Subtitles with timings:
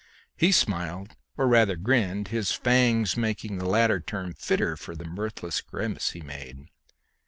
[0.35, 5.61] He smiled, or rather grinned, his fangs making the latter term fitter for the mirthless
[5.61, 6.57] grimace he made.